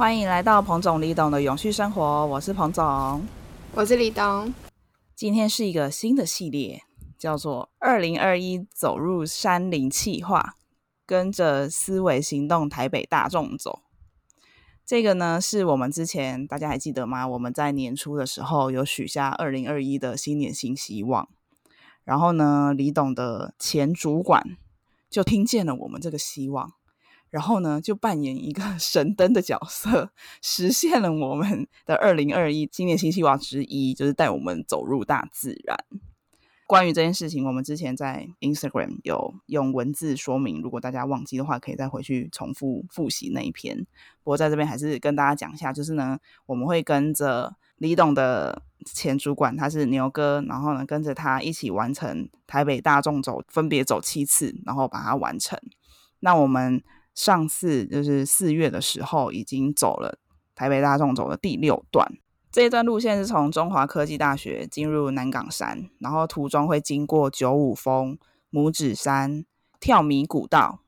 [0.00, 3.22] 欢迎来到彭总李董的永续生活，我是彭总，
[3.74, 4.54] 我是李董。
[5.14, 6.80] 今天是一个新的系列，
[7.18, 10.54] 叫做“二零二一走入山林气化”，
[11.04, 13.80] 跟着思维行动台北大众走。
[14.86, 17.28] 这个呢，是我们之前大家还记得吗？
[17.28, 21.28] 我们在年初的时候有许下二零二一的新年新希望，
[22.04, 24.56] 然后呢，李董的前主管
[25.10, 26.72] 就听见了我们这个希望。
[27.30, 30.10] 然后呢，就扮演一个 神灯的角色，
[30.42, 35.78] 实现了我们的二零二一今年新希望之一，就是带我们走入大自然。
[36.66, 43.76] 关于这件事情，我们之前在 Instagram 有用文字说明，如果大家忘记的话，可以再回去重复复习那一篇。
[44.22, 55.58] 不过在这边还是跟大家讲一下，就是呢，我们会跟着李董的前主管，他是牛哥，然后呢，跟着他一起完成台北大众走，分别走七次，然后把它完成。
[56.20, 56.82] 那我们。
[57.14, 60.18] 上次就是四月的时候，已经走了
[60.54, 62.06] 台北大众走的第六段。
[62.52, 68.18] 这一段路线是从中华科技大学进入南港山，然后途中会经过九五峰、
[68.50, 69.44] 拇指山、
[69.78, 70.80] 跳米古道、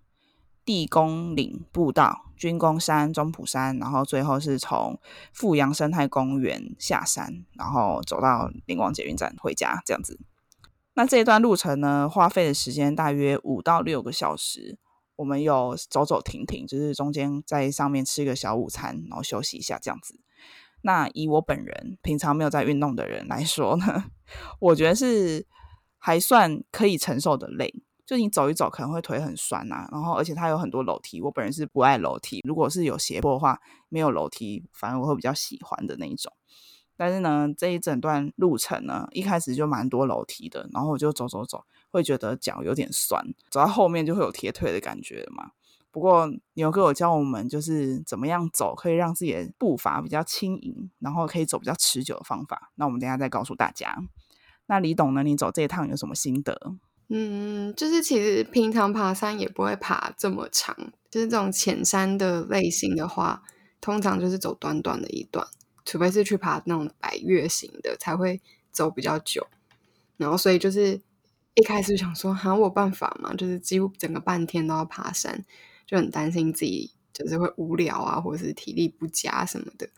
[0.64, 4.98] 地宫岭步道、军工山、中埔山，然后最后是从
[5.32, 10.18] 富阳生态公园下山，然后走到灵光捷运站回家这样子。
[10.94, 14.78] 那这一段路程呢，花费的时间大约五到六个小时。
[15.16, 20.18] 我们有走走停停，就是中间在上面吃个小午餐，然后休息一下这样子。
[20.82, 24.04] 那以我本人平常没有在运动的人来说呢，
[24.58, 25.46] 我觉得是
[25.98, 27.72] 还算可以承受的累。
[28.04, 32.40] 就你走一走可能会腿很酸呐，然后而且它有很多楼梯，我本人是不爱楼梯。
[32.46, 36.32] 如果是有斜坡的话，没有楼梯反而我会比较喜欢的那一种。
[36.96, 41.64] 但是呢，这一整段路程呢，一开始就蛮多楼梯的，然后我就走走走。
[41.92, 45.52] 会觉得脚有点酸，走到后面就会有铁腿的感觉嘛。
[45.92, 52.72] 不过牛哥有教我们，就是怎么样走可以让自己的步伐比较轻盈，然后可以走比较持久的方法。
[52.76, 53.94] 那我们等下再告诉大家。
[54.68, 55.22] 那李董呢？
[55.22, 56.76] 你走这一趟有什么心得？
[57.10, 60.74] 嗯，就是其实平常爬山也不会爬这么长，
[61.10, 63.42] 就是这种浅山的类型的话，
[63.82, 65.46] 通常就是走短短的一段，
[65.84, 69.46] 除非是去爬那种百越型的，才会走比较久。
[70.16, 71.02] 然后所以就是。
[71.54, 73.34] 一开始想说，哈，我有办法嘛？
[73.34, 75.44] 就是几乎整个半天都要爬山，
[75.86, 79.88] 就很担心自己就是会无聊啊，或者是体力不佳什么的。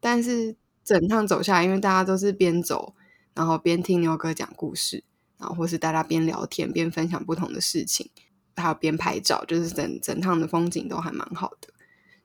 [0.00, 2.94] 但是整趟走下来，因为大家都是边走，
[3.34, 5.04] 然后边听牛哥讲故事，
[5.38, 8.10] 然后或是大家边聊天边分享不同的事情，
[8.56, 11.68] 还有边拍照，就是整整趟的风景都还蛮好的。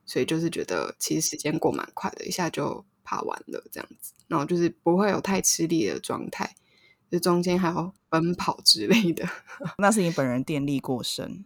[0.06, 6.56] 所以就是觉得其实时间过蛮快的，一下就爬完了这样子，然后就是不会有太吃力的状态。
[7.10, 9.28] 这中间还要奔跑之类的，
[9.80, 11.46] 那是你本人电力过剩。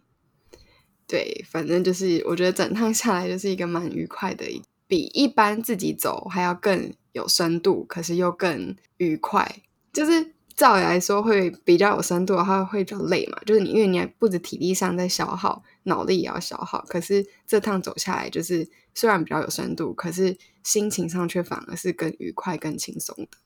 [1.06, 4.46] 对，反正就是我觉得整趟下来就是一个蛮愉快的，
[4.86, 9.62] 比一般自己走还要更有深度，可是又更愉快。
[9.92, 16.82] 就是照理来说会比较有深度的话会比较累嘛，就是你因为你还不止体力上在消耗，脑力也要消耗。
[16.88, 23.38] 可是这趟走下来就是虽然比较有深度，可是心情上却反而是更愉快、更轻松的。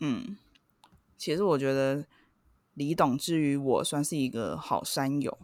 [0.00, 0.36] 嗯。
[1.16, 2.04] 其实我觉得
[2.74, 5.38] 李董至于我算是一个好山友，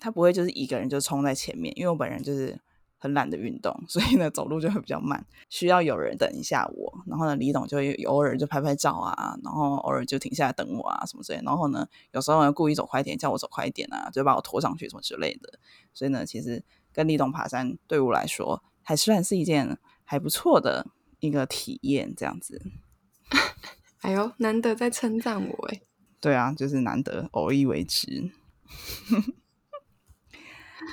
[0.00, 2.60] 他不会就是一个人就冲在前面，因为我本人就是
[2.98, 6.92] 很懒得运动， 所以呢走路就会比较慢，需要有人等一下我。
[7.06, 11.40] 然后呢，李董就会偶尔就拍拍照啊，然后偶尔就停下来等我啊什么之类。
[11.44, 15.58] 然后呢，有时候故意走快点，叫我走快一点啊，就把我拖上去什么之类的。
[15.94, 20.88] 所以呢，其实跟李董爬山对我来说，还算是一件还不错的
[21.20, 22.60] 一个体验，这样子。
[24.02, 25.80] 哎呦，难得在称赞我哎！
[26.20, 28.30] 对啊，就是难得，偶一为之。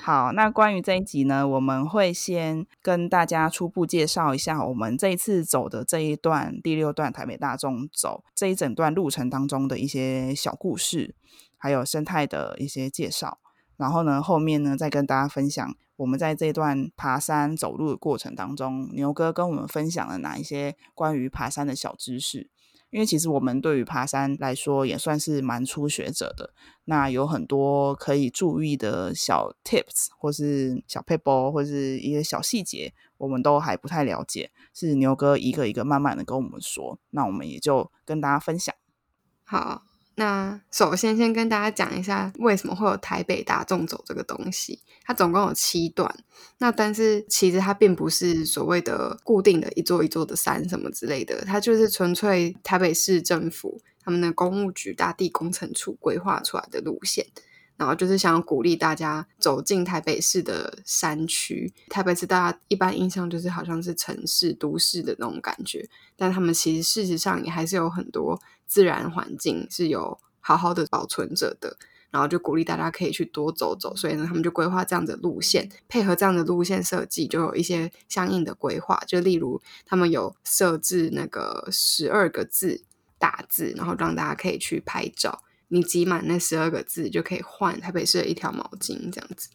[0.04, 11.16] 好，那关于这一集呢，我们会先跟大家初步介绍一下我们这一次走的这一段第六段台北大众走这一整段路程当中的一些小故事，
[11.58, 13.40] 还有生态的一些介绍。
[13.78, 22.52] 然后呢，后面呢再跟大家分享我们在这段爬山走路的过程当中，牛哥跟我们分享了哪一些关于爬山的小知识。
[22.90, 26.54] 因为其实我们对于爬山来说也算是蛮初学者的，
[26.86, 38.74] 那有很多可以注意的小 tips 或是小 paper 或是一些小细节，我们都还不太了解，是牛哥一个一个慢慢的跟我们说，那我们也就跟大家分享。
[39.44, 39.84] 好。
[40.16, 44.82] 那首先，先跟大家讲一下为什么会有台北大众走这个东西。
[45.10, 46.08] 它总共有七段，
[46.60, 57.26] 那但是其实它并不是所谓的固定的一座一座的山什么之类的，它就是纯粹台北市政府他们的公务局大地工程处规划出来的路线。
[57.76, 61.74] 然后就是想鼓励大家走进台北市的山区。
[61.90, 71.78] 台北市大家一般印象就是好像是城市都市的那种感觉，但他们其实事实上也还是有很多自然环境是有好好的保存着的。
[72.12, 79.00] 然后就鼓励大家可以去多走走，所以呢，他们就规划这样的路线，配合这样的路线设计，就有一些相应的规划。
[79.06, 82.84] 就例如，他们有设置那个十二个字
[83.20, 85.44] 打字，然后让大家可以去拍照。
[85.68, 89.50] 你集满那十二个字，就可以换台北市的一条毛巾，这样子。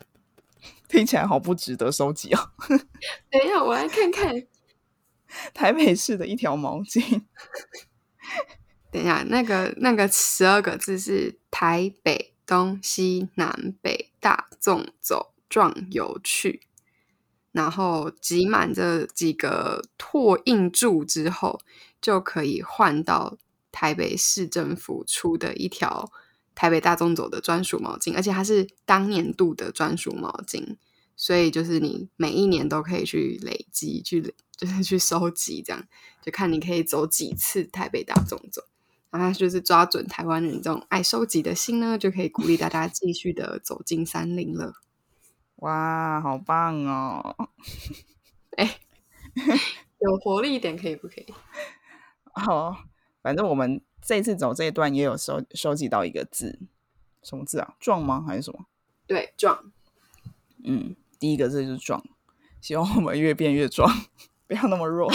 [0.87, 2.51] 听起来好不值得收集哦。
[2.69, 4.33] 等一下，我来看看
[5.53, 7.23] 台北市的一条毛巾。
[8.93, 12.34] 等一下，那个那个十二个字是台北。
[12.47, 16.63] 东西南北大纵走壮游去，
[17.53, 21.61] 然后集满这几个拓印柱之后，
[22.01, 23.39] 就可以换到
[23.71, 26.13] 台北市政府出的一条
[26.55, 30.77] 台北大众走的专属毛巾，而且它是当年度的专属毛巾，
[31.17, 35.87] 所以就是你每一年都可以去累积，去 就是去收集，这样
[36.23, 38.63] 就看你可以走几次台北大众走。
[39.19, 44.75] 然后就是抓准台湾人这种爱收集的心呢，就可以鼓励大家继续的走进山林了。
[45.57, 47.49] 哇，好棒哦！
[48.57, 48.81] 哎，
[50.01, 51.27] 有活力一点可以不可以？
[52.35, 52.85] 好，
[53.23, 56.59] 反正我们这次走这一段也有收收集到一个字，
[57.23, 57.75] 什么字啊？
[57.79, 58.25] 壮吗？
[58.27, 58.67] 还是什么？
[59.07, 59.73] 对，壮。
[60.65, 62.05] 嗯，第一个字就是壮。
[62.61, 63.89] 希望我们越变越壮，
[64.49, 65.13] 不要那么弱。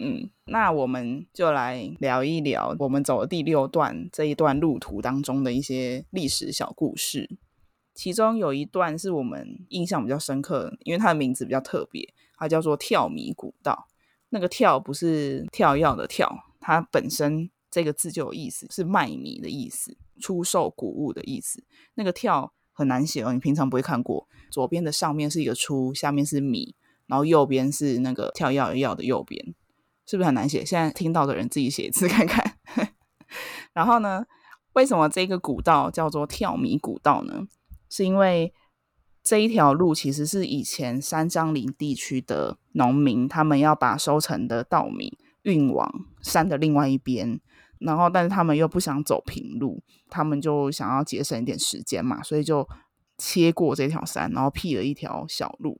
[0.00, 7.38] 嗯，那我们就来聊一聊我们走的第六段这一段路途当中的一些历史小故事。
[7.94, 13.88] 其中有一段是我们印象比较深刻，因为它的名字比较特别，它叫做跳米古道。
[14.30, 16.30] 那个“跳”不是跳药的“跳”，
[16.60, 21.64] 它本身这个字就有意思，是卖米的意思，出售谷物的意思。
[21.94, 24.28] 那个“跳”很难写哦，你平常不会看过。
[24.50, 29.54] 左边的上面是一个“出”，下面是米，然后右边是那个跳跃跃的右边。
[30.08, 30.64] 是不是很难写？
[30.64, 32.56] 现在听到的人自己写一次 看看。
[33.74, 34.24] 然后呢，
[34.72, 37.46] 为什么这个古道叫做跳米古道呢？
[37.90, 38.54] 是因为
[39.22, 47.38] 这一条路其实是以前三张林地区的农民，他们要把收成的稻米运往山的另外一边，
[47.78, 52.66] 然后但是他们又不想走平路，他们就想要节省一点时间嘛，所以就
[53.18, 55.78] 切过这条山，然后辟了一条小路。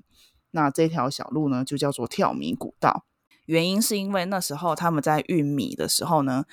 [0.51, 3.07] 那这条小路呢，就叫做跳米古道。
[3.49, 6.45] 原因是因为那时候他们在运米的时候呢，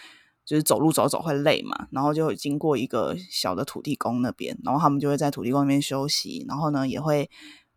[0.45, 7.29] 就是走路走走会累嘛，然后就经过一个小的土地公那边，然后他们就会在土地公那边休息，然后呢也会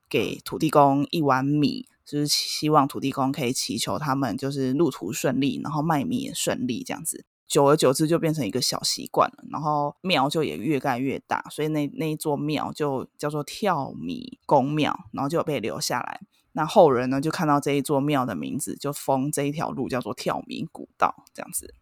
[0.08, 7.24] 给土地公一碗米，就是希望土地公可以祈求他们就是路途顺利，然后卖米也顺利这样子。
[7.48, 16.20] 久而久之就变成一个小习惯了，然后庙就也越盖越大，所以那那一座庙就叫做跳米公庙，然后就被留下来。
[16.58, 21.72] 那后人呢，就看到这一座庙的名字，就封这一条路叫做跳米古道，这样子。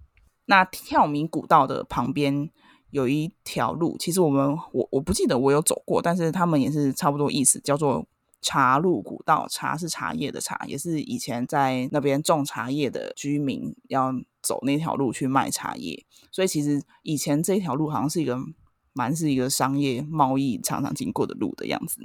[0.45, 2.51] 那跳米古道的旁边
[2.91, 8.07] 有一条路，其实我们我我不记得我有走过，但是他们也是差不多意思，叫做
[8.43, 9.47] 茶路古道。
[9.49, 14.13] 茶是茶叶的茶，也是以前在那边种茶叶的居民要
[14.43, 18.37] 走那条路去卖茶叶，所以其实以前这条路好像是一个
[18.93, 22.03] 蛮是一个商业贸易常常经过的路的样子。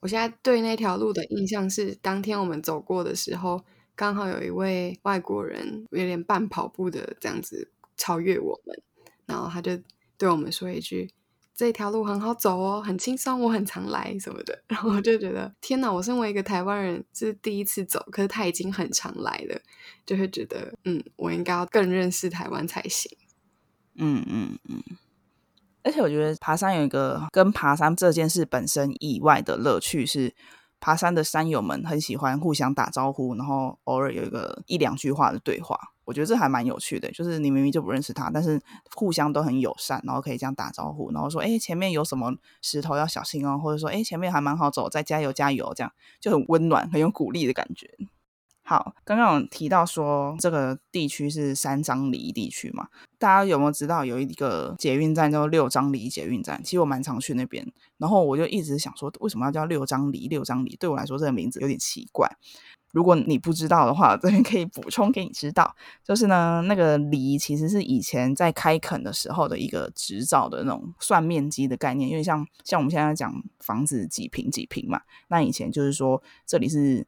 [0.00, 3.64] 我现在对那条路的印象是，当天我们走过的时候，
[3.96, 8.80] 刚好有一位外国人有点半跑步的这样子超越我们，
[9.26, 9.78] 然后他就
[10.16, 11.10] 对我们说一句
[11.52, 14.62] ：“这条路很好走哦，很轻松，我很常来什么的。
[14.68, 19.60] ”然后我就觉得天哪，我身为一个台湾人是第一次走，可是他已经很常来了，
[20.06, 23.10] 就会觉得嗯，我应该要更认识台湾才行。
[23.96, 24.82] 嗯嗯嗯。
[25.82, 30.34] 而且我觉得爬山有一个跟爬山这件事本身以外的乐趣，是
[30.80, 35.78] 爬山的山友们很喜欢互相打招呼，然后偶尔有一个一两句话的对话。
[36.04, 38.58] 我觉得这还蛮有趣的，就是你明明就不认识他，但是
[38.94, 47.86] 互相都很友善，然后可以这样打招呼，然后说：“哎，前面有什么石头要小心哦。”或者说：“哎，前面还蛮好走，再加油加油。”这样就很温暖，很有鼓励的感觉。
[48.68, 52.88] 好，刚刚有提到说这个地区是三张犁地区嘛？
[53.18, 56.62] 大家有没有知道有一个捷运站叫六张犁捷运站？
[56.62, 60.28] 其实我蛮常去那边，然后我就一直想说，为什么要叫六张犁？
[60.28, 62.30] 六张犁对我来说这个名字有点奇怪。
[62.92, 77.06] 如果你不知道的话，这边可以补充给你知道，就是呢，那个犁其实是以前在开垦的时候的一个执照的那种算面积的概念，因为像像我们现在讲房子几平几平嘛，那以前就是说这里是。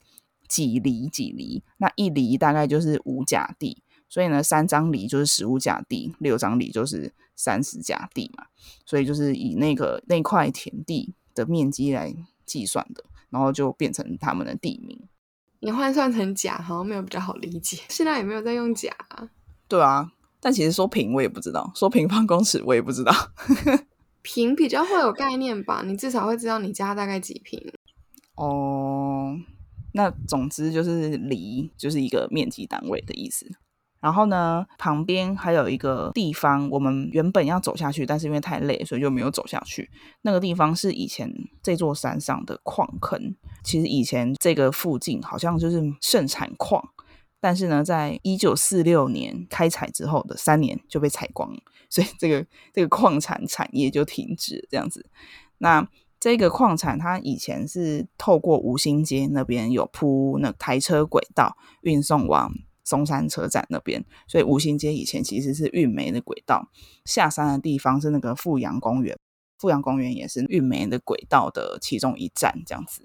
[0.50, 8.46] 几厘几厘，那一厘大概就是五甲地，所以呢，三张犁就是十五甲地，六张犁就是三十甲地嘛。
[8.84, 12.12] 所以就是以那个那块田地的面积来
[12.44, 15.00] 计算的，然后就变成他们的地名。
[15.60, 17.78] 你换算成甲好像没有比较好理解。
[17.88, 18.90] 现在也没有在用甲。
[19.68, 23.14] 对啊，但其实说平我也不知道，说平方公尺我也不知道。
[24.22, 25.82] 平比较会有概念吧？
[25.86, 27.72] 你至少会知道你家大概几平。
[28.34, 29.38] 哦，
[29.92, 33.46] 那总之就是犁就是一个面积单位的意思。
[34.00, 39.90] 然后呢，旁边还有一个地方，我们原本要走下去，但是因为太累，所以就没有走下去。
[40.22, 41.30] 那个地方是以前
[41.62, 43.36] 这座山上的矿坑。
[43.62, 46.82] 其实以前这个附近好像就是盛产矿，
[47.42, 51.54] 但是呢，在一九四六年开采之后的三年就被采光，
[51.90, 55.04] 所以这个这个矿产产业就停止这样子。
[55.58, 55.86] 那
[56.20, 62.52] 这个矿产它以前是透过吴兴街那边有铺那台车轨道运送往。
[62.82, 66.68] 松山车站那边，所以吴兴街以前其实是运煤的轨道。
[67.04, 69.16] 下山的地方是那个富阳公园，
[69.58, 72.60] 富阳公园也是运煤的轨道的其中一站。
[72.66, 73.02] 这样子，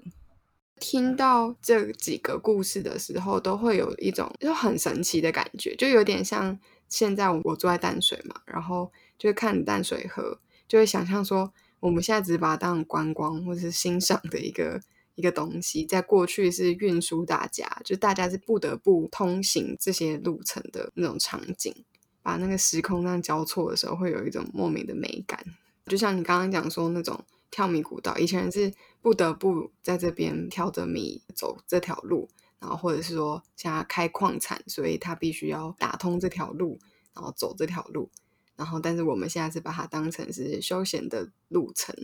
[0.80, 6.58] 听到这几个故事的时候，都会有一种就很神奇的感觉，就有点像
[6.88, 14.80] 现在我住在淡水嘛，然后就会看淡水河，就会想象说，我们现在只是把它当观光或者是欣赏的一个。
[15.18, 21.74] 一个东西，在过去是运输大家，就大家是不得不通行这些路程的那种场景，
[22.20, 25.42] 把那个时空这样交错的时候，会有一种莫名的美感。
[25.86, 27.18] 就像你刚刚讲说那种
[27.50, 32.28] 跳米古道，以前人是不得不在这边挑着米走这条路，
[32.58, 36.78] 然后或者是说现在开矿产，所以他必须要打通这条路，
[37.14, 38.10] 然后走这条路，
[38.56, 41.94] 然后但是我们现在是把它当成是休闲的路程，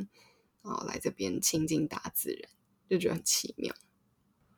[0.63, 2.51] 然后来这边亲近大自然。
[2.91, 3.75] 就觉得很奇妙，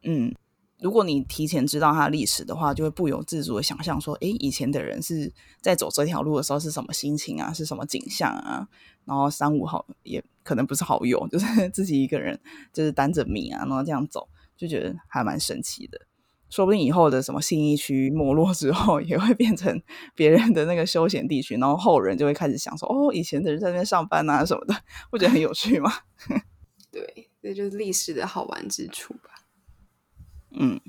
[0.03, 0.35] 嗯，
[0.81, 8.67] 如果你提前知道它历史的话，就会不由自主的想象说，哎，以前的人是在走这条路的时候是什么心情啊，是什么景象啊？
[9.05, 12.41] 然后三五好也可能不是好友，就是 自己一个人，
[12.73, 16.01] 就是担着米啊，然后这样走，就觉得还蛮神奇的。
[16.55, 19.83] 说不定以后的什么信义区没落之后，也会变成
[20.15, 24.75] 别人的那个休闲地区，然后后人就会开始想说，哦，以前的人在那边上班啊什么的，
[25.11, 25.93] 不觉得很有趣吗？
[26.93, 27.31] 对。
[27.43, 29.45] 这就是历史的好玩之处吧。
[30.53, 30.81] 嗯，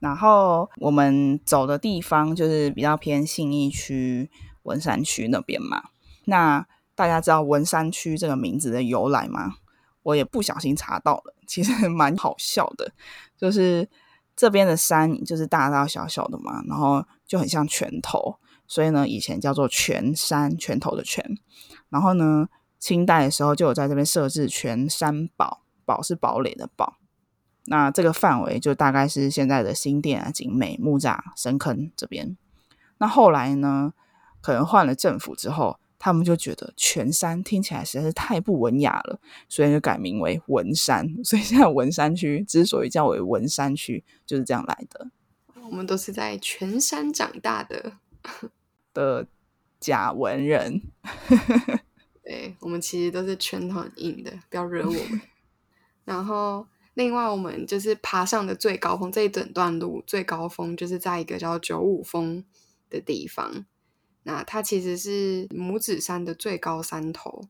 [0.00, 4.28] 然后我们走的地方就是比较偏信义区、
[4.64, 5.90] 文山区那边嘛。
[6.24, 9.58] 那大家知道文山区这个名字的由来吗？
[10.02, 12.90] 我也不小心查到了，其实蛮好笑的。
[13.38, 13.88] 就是
[14.36, 18.38] 这边的山就是大大小小的嘛，然后就很像拳头，
[18.68, 21.24] 所以呢，以前叫做拳山，拳头的拳。
[21.88, 22.46] 然后呢，
[22.78, 25.62] 清代的时候就有在这边设置拳山堡。
[25.86, 26.94] 堡是堡垒的堡，
[27.66, 32.36] 那这个范围就大概是现在的新店啊、景美、木栅、深坑这边。
[32.98, 33.92] 那后来呢，
[34.40, 41.08] 可能换了政府之后，他们就觉得全山听起来实在是太不文雅了，所以就改名为文山。
[41.24, 45.10] 所以现在文山区之所以叫为文山区，就是这样来的。
[45.68, 47.94] 我们都是在全山长大的
[48.94, 49.26] 的
[49.80, 50.80] 假文人，
[52.22, 55.20] 对我们其实都是拳头很硬的，不要惹我们。
[56.04, 62.44] 然后，另外我们就是爬上的最高峰，这一整段路最高峰就是在一个叫九五峰
[62.88, 63.66] 的地方。
[64.26, 67.46] 那它其实是拇指山的最高山头，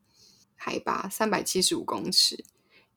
[0.55, 2.45] 海拔三百七十五公尺。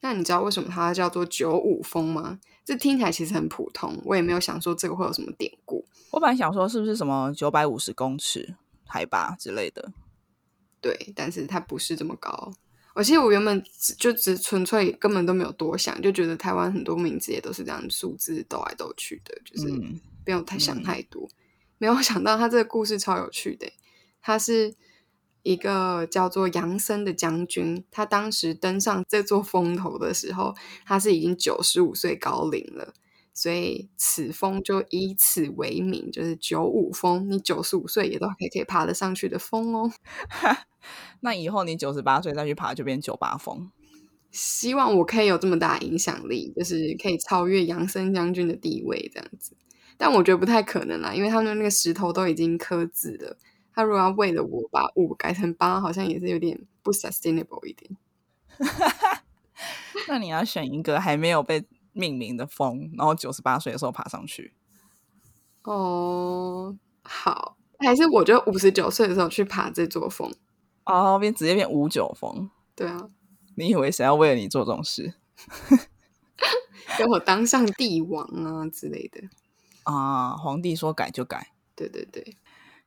[0.02, 2.42] 那你知道为什么它叫做九五峰吗？
[2.66, 5.86] 这听起来其实很普通，我也没有想说这个会有什么典故。
[6.12, 8.56] 我本来想说是不是什么九百五十公尺
[8.86, 9.94] 海拔之类的，
[10.82, 12.54] 对，但是它不是这么高。
[12.94, 13.64] 而且我原本
[13.98, 19.70] 就只纯粹根本都没有多想，就觉得台湾很多名字也都是这样数字斗来斗去的，就是
[20.26, 21.30] 不用太想太多。
[21.80, 23.72] 没有想到他这个故事超有趣的，
[24.22, 24.76] 他是
[25.42, 30.54] 一个叫做杨森的将军，他当时登上这座峰头的时候，
[30.86, 32.94] 他是已经九十五岁高龄了。
[33.32, 37.32] 所以此峰就以此为名，就是九五峰。
[37.32, 39.90] 你九十五岁也都可以可以爬得上去的峰哦。
[41.22, 43.72] 那以后你九十八岁再去爬，就变九八峰。
[44.30, 49.56] 希望我可以有这么大影响力，就是可以超越杨森将军的地位这样子。
[50.00, 53.38] 但我觉得不太可能啦，因为他们那个石头都已经刻字了。
[53.72, 57.98] 他如果要为了我把五改成八，好像也是有点不 sustainable 一点。
[60.08, 61.68] 那你要选一个还没有被。
[61.92, 64.54] 命名的峰，然后九十八岁的时候爬上去。
[65.64, 70.32] 哦，好，还是我就五十九岁的时候去爬这座峰。
[70.86, 72.50] 哦，变直接变五九峰。
[72.76, 73.10] 对啊，
[73.56, 75.16] 你以为谁要为了你做这种事？
[76.96, 79.22] 给我当上帝王啊之类的。
[79.94, 81.52] 啊，皇帝说改就改。
[81.76, 82.36] 对对对，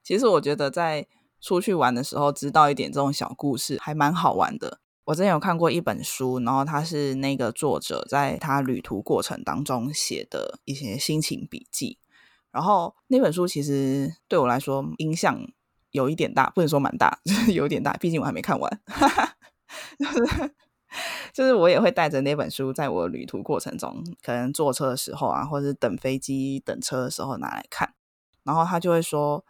[0.03, 1.07] 其实我觉得在
[1.41, 4.81] 出去玩的时候，知道一点这种小故事，还蛮好玩的。
[5.05, 11.99] 我之前有看过一本书，然后它是那个作者在他旅途过程当中写的一些心情笔记。
[12.53, 15.45] 然后那本书其实对我来说影响
[15.91, 18.81] 有一点大，不能说蛮大，就 是有点大，毕竟我还没看完。
[19.99, 20.55] 就是
[21.33, 27.95] 就是我也会带着那本书，在我旅途过程中，可能坐车的时候啊，或者等飞机、等车的时候拿来看。
[28.45, 29.45] 然后他就会说，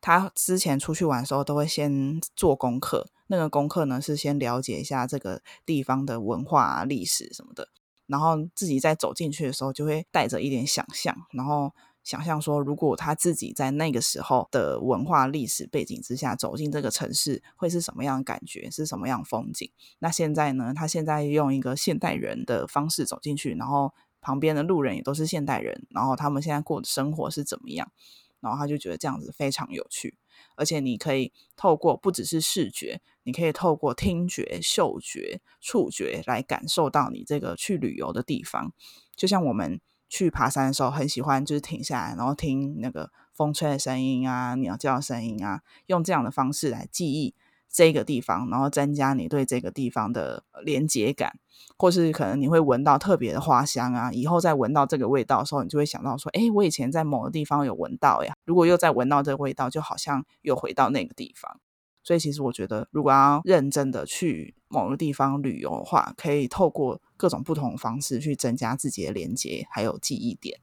[0.00, 3.08] 他之前出去玩的时候都会先做功课。
[3.28, 7.68] 那个功课呢是先了解一下这个地方的文化、历史什么的，
[8.06, 11.72] 然后自己在走进去的时候就会带着一点想象，然后
[12.06, 19.68] 想象说，如果他自己在那个时候的文化历史背景之下走进这个城市，会是什么样的感觉，是什么样的风景？
[19.98, 27.90] 那现在呢，他现在用一个现代人的方式走进去，然后旁边的路人也都是现代人，然后他们现在过的生活是怎么样？
[28.38, 30.16] 然后他就觉得这样子非常有趣，
[30.54, 38.72] 而且你可以透过不只是视觉，你可以透过听觉、嗅觉、触觉来感受到你这个去旅游的地方。
[39.16, 47.34] 就像我们去爬山的时候，很喜欢就是停下来，然后听那个风吹的声音啊、鸟叫的声音啊，用这样的方式来记忆。
[47.68, 51.38] 这个地方，然后增加你对这个地方的连接感，
[51.76, 58.34] 或是可能你会闻到特别的花香啊，以后再闻到这个味道的时候，你就会想到说，哎，我以前在某个地方有闻到呀。
[58.46, 61.60] 如果又再闻到这个味道，就好像又回到那个地方。
[62.02, 70.60] 所以其实我觉得，如果要认真的去某个地方旅游的话，可以透过各种不同的方式去增加自己的连接，还有记忆点。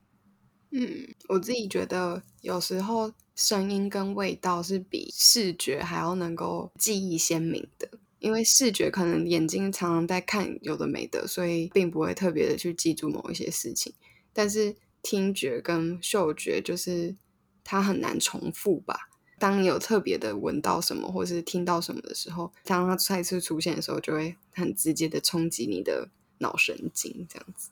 [0.72, 13.94] 嗯，我自己觉得有时候声音跟味道是比视觉还要能够记忆鲜明的，因为视觉可能眼睛常常在看有的没的，所以并不会特别的去记住某一些事情。
[14.34, 17.16] 但是听觉跟嗅觉就是
[17.64, 19.10] 它很难重复吧？
[19.44, 26.08] 当你有特别的闻到什么或是听到什么的时候，当它再次出现的时候，就会很直接的冲击你的
[26.38, 27.70] 脑神经，这样子。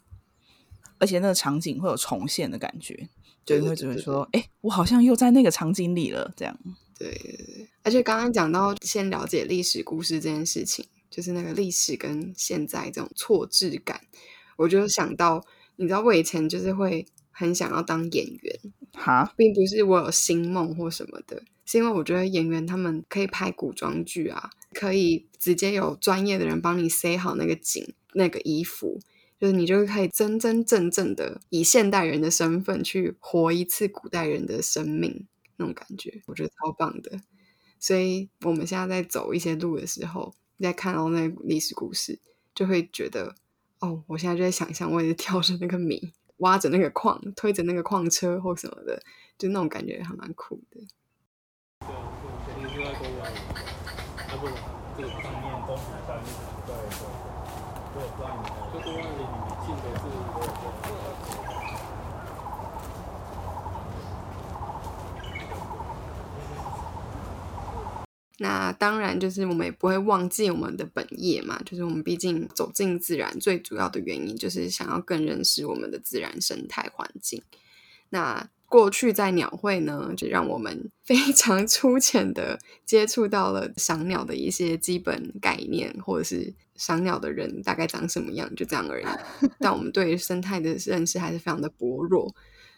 [0.97, 3.07] 而且那个场景会有重现的感觉，
[3.45, 6.59] 就会觉得说，哎，我好像又在那个场景里了，这样。
[6.99, 7.69] 对对对。
[7.83, 14.01] 而且刚刚讲到先了解历史故事这件事情，就是那个历史跟现在这种错置感，
[14.57, 15.41] 我就想到，
[15.77, 18.59] 你知道我以前就是会很想要当演员，
[18.93, 28.99] 哈，并不是我有星梦或什么的，是因为我觉得演员他们可以拍古装剧啊，可以直接有专业的人帮你塞好那个景、那个衣服。
[29.39, 35.25] 就是你就可以真真正正的以现代人的身份去活一次古代人的生命，
[35.57, 37.19] 那种感觉，我觉得超棒的。
[37.79, 42.19] 所以我们现在在走一些路的时候，在看到那历史故事，
[42.53, 43.33] 就会觉得，
[43.79, 49.01] 哦，我现在就在想象，我也跳着那个米，挖着那个矿，推着那个矿车或什么的，
[49.37, 50.85] 就那种感觉还蛮酷的。
[68.43, 71.61] 那当然，就是我们也不会忘记我们的本业嘛。
[71.63, 77.43] 就是我们毕竟走进自然，最主要的原因就是想要更认识我们的自然生态环境。
[78.09, 89.05] 那过去在鸟会呢，就让我们 非常粗浅的接触到了赏鸟的一些基本概念，或者是赏鸟的人大概长什么样，就这样而已。
[89.59, 92.33] 但我们对生态的认识还是非常的薄弱，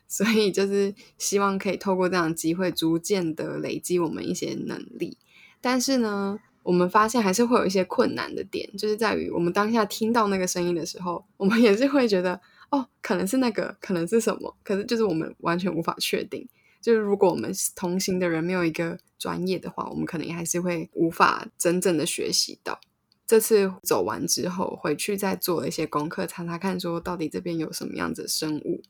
[0.10, 5.18] 所以就是希望可以透过这样的机会，逐渐的累积我们一些能力。
[5.64, 12.42] 但是呢，我们发现还是会有一些困难的点，就是在于我们当下听到那个声音的时候，我们也是会觉得。
[12.70, 14.58] 哦，可能是那个，可能是什么？
[14.64, 16.50] 可是就是我们完全无法确定。
[16.82, 22.82] 就是如果我们同行的人没有一个专业的话，我们可能也还是会无法真正的学习到。
[23.28, 28.82] 这次走完之后，回去再做了一些功课，查查看，说到底这边有什么样子的生物。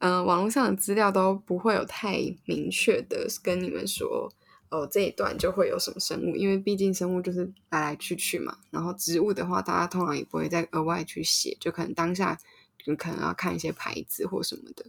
[0.00, 4.30] 嗯，网络上的资料都不会有太明确的跟你们说，
[4.70, 8.58] 哦，这一段就会有什么生物，因为毕竟生物就是来来去去嘛。
[8.70, 12.38] 然后植物的话，大家通常也不会再额外去写，就可能当下。
[12.82, 14.86] 就可能要看一些牌子或什么的，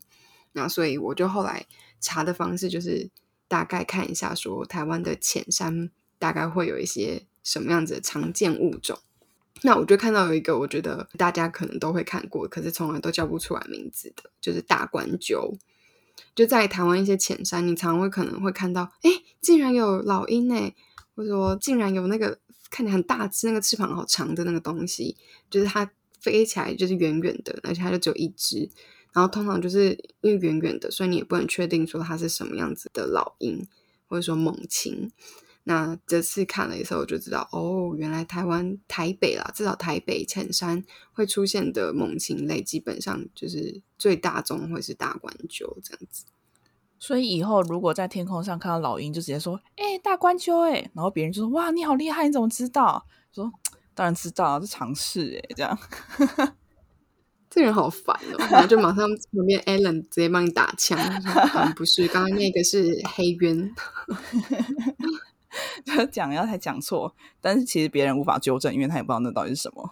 [0.53, 1.65] 那所以我就后来
[1.99, 3.09] 查的方式就是
[3.49, 8.97] 大概看一下，说台湾的浅山大概会有一些什么样子的常见物种。
[9.63, 15.57] 那我就看到有一个，我觉得大家可能都会看过，可是从来都叫不出来名字的，就是大冠鸠。
[16.35, 19.09] 就在台湾一些浅山，你常会可能会看到，哎，
[19.41, 20.73] 竟然有老鹰呢，
[21.15, 22.39] 或者说竟然有那个
[22.69, 25.15] 看起来很大只、那个翅膀好长的那个东西，
[25.49, 25.89] 就是它。
[26.21, 28.69] 飞起来就是远远的，而且它就只有一只。
[29.11, 29.89] 然后通常就是
[30.21, 33.67] 因为远远的，所以你也不能确定说它是什么样子的老鹰，
[34.07, 35.11] 或者说猛禽。
[35.63, 46.25] 那这次看了的时候，我就知道哦，原来台湾台北啦，至少台北浅山会出现的猛禽类，基本上就是最大宗会是大冠鸠这样子。
[46.97, 53.51] 所以以后如果在天空上看到老鹰，就直接说：“哎，大冠鸠！”哎，然后别人就说：“哇，你好厉害，你怎么知道？”说
[53.93, 55.77] ：“当然知道，这常识哎。”这样，
[57.49, 60.97] 这人好烦哦，然后就马上旁边 Allen 直接帮你打枪，
[61.75, 63.73] 不是，刚刚那个是黑鸢。
[65.85, 69.91] 就讲然后才讲错，但是其实别人无法纠正，因为他也不知道那到底是什么。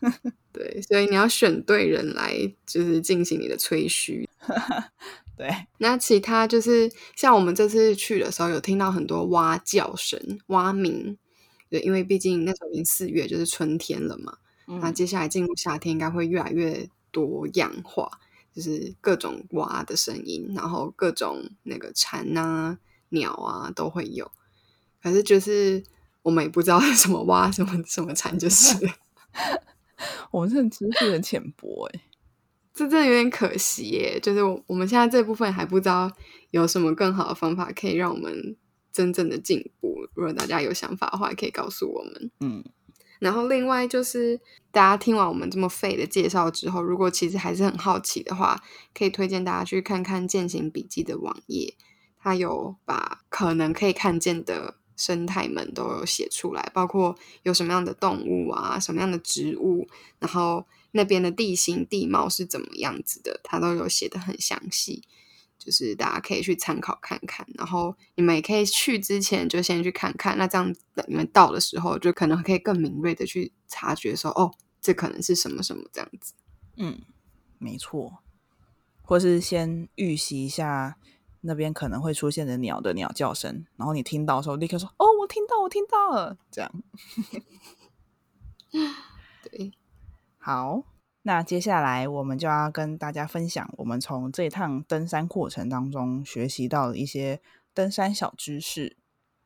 [0.52, 2.34] 对，所以你要选对人来，
[2.66, 4.28] 就是进行你的吹嘘。
[5.36, 11.16] 对，那其他就是像我们这次去的时候，有听到很多蛙叫声、蛙鸣。
[11.70, 14.36] 对，因为毕竟那时候已经四月，就是春天了嘛。
[14.80, 18.10] 那接下来进入夏天，应该会越来越多样化，
[18.54, 24.30] 就是各种蛙的声音，然后各种那个蝉啊、鸟啊都会有。
[25.02, 25.82] 可是就是
[26.22, 28.76] 我们也不知道 什么蛙什么什么蝉，就是
[30.30, 32.00] 我们这知识很浅薄哎，
[32.72, 34.20] 这真的有点可惜耶。
[34.20, 36.10] 就是我我们现在这部分还不知道
[36.50, 38.56] 有什么更好的方法可以让我们
[38.92, 40.08] 真正的进步。
[40.14, 42.30] 如果大家有想法的话，可以告诉我们。
[42.40, 42.64] 嗯，
[43.18, 48.62] 然后另外就是大家听完我们这么废的介绍之后，如果其实还是很好奇的话，
[48.94, 51.74] 可以推荐大家去看看《践行笔记》的网页，
[52.20, 54.76] 它有把可能可以看见的。
[54.96, 65.02] 生态们都有写出来，包括有什么样的动物啊，什么样的植物，然后那边的地形地貌是怎么样子的，它都有写的很详细，
[65.58, 67.46] 就是大家可以去参考看看。
[67.54, 76.34] 然后你们也可以去之前就先去看看，那这样等你们到的时候，就可能可以更敏锐的去察觉说，哦，这可能是什么什么这样子。
[76.76, 77.00] 嗯，
[77.58, 78.18] 没错，
[79.02, 80.96] 或是先预习一下。
[81.42, 86.72] 那边可能会出现的鸟的鸟叫声，然后你听到的时候，立刻说：“哦，我听到，我听到了。”这样。
[89.42, 89.72] 对，
[90.38, 90.84] 好，
[91.22, 97.40] 那接下来我们就要跟大家分享我们从这趟登山过程当中学习到的一些
[97.74, 98.96] 登山小知识。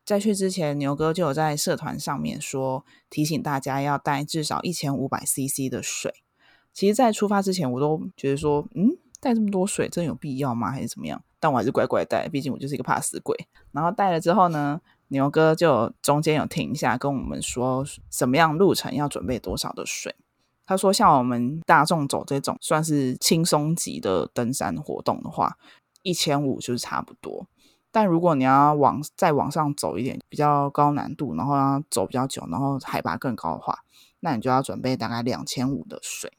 [0.04, 6.22] 在去之前，牛哥就有在社团上面说，提醒大家要带至少一千五百 CC 的水。
[6.72, 10.70] 其实，在出发之前，我都觉得说，嗯，带这么多水，真有必要吗？
[10.70, 11.24] 还是怎么样？
[11.38, 13.36] 但我还是乖乖带，毕竟我就是一个怕死鬼。
[13.72, 20.14] 然后带了之后呢，牛哥就中间有停一下，跟我们说什么样路程要准备多少的水。
[20.64, 25.56] 他说，像我们大众走这种算是轻松级的登山活动的话，
[26.02, 27.46] 一千五就是差不多。
[27.92, 33.78] 但如果你要往再往上走一点，比较高难度，然后要走比较久，然后海拔更高的话，
[34.20, 36.32] 那你就要准备大概两千五的水。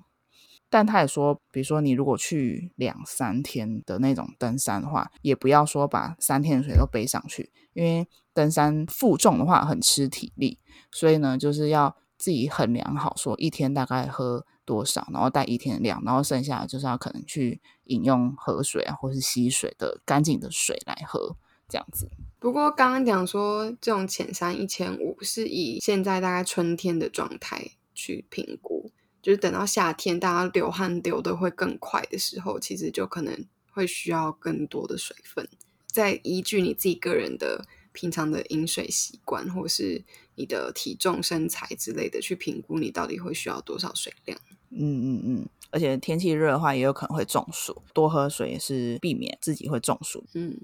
[0.70, 10.60] 但他也说，比如说你如果去两三天的那种登山的话，也不要说把三天的水都背上去，因为登山负重的话很吃体力，
[10.92, 21.38] 所以呢，就是要自己衡量好，说一天大概喝多少，然后带一天的量，然后剩下的就是要可能去饮用河水啊，或是溪水的干净的水来喝，
[21.70, 22.10] 这样子。
[22.40, 28.92] 不过刚刚讲说，这种浅山一千五是以现在大概春天的状态去评估。
[29.28, 35.46] 就是等到夏天，大家流汗流的会更快的时候，其实就可能会需要更多的水分。
[35.86, 40.02] 再依据你自己个人的平常的饮水习惯，或是
[40.36, 44.40] 你的体重、身材之类的，去评估你到底会需要多少水量。
[44.70, 50.24] 嗯嗯嗯，而且天气热的话，也有可能会中暑，多喝水也是避免自己会中暑。
[50.36, 50.58] 嗯，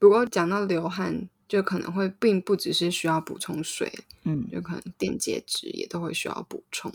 [0.00, 3.92] 不过讲到流汗，就可能会并不只是需要补充水，
[4.24, 6.92] 嗯，就可能电解质也都会需要补充。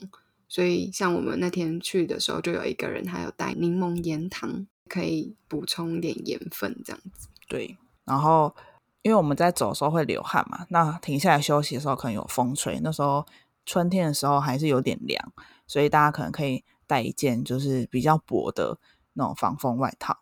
[0.54, 7.28] 所以，像我们那天去的时候，就有一个人他有带柠檬盐糖，可以补充点盐分这样子。
[7.48, 8.56] 对，然后
[9.02, 13.26] 因为我们在走的时候会流汗嘛，那停下来休息的时候可能有风吹，那时候
[13.66, 15.34] 春天的时候还是有点凉，
[15.66, 18.78] 所以大家可能可以带一件就是比较薄的
[19.14, 20.20] 那种防风外套，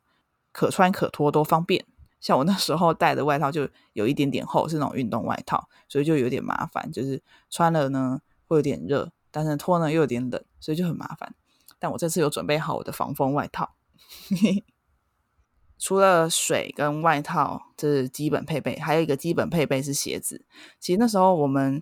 [0.54, 1.86] 可穿可脱都方便。
[2.22, 9.12] 像我那时候带的外套就有一点点厚，是那种运动外套，所以就有点麻烦，就是穿了呢会有点热。
[9.32, 11.34] 但是脱呢又有点冷，所以就很麻烦。
[11.80, 13.74] 但我这次有准备好我的防风外套。
[15.80, 20.46] 除了水跟外套，这是基本配备，还有一个基本配备是鞋子。
[20.80, 21.82] 其实那时候我们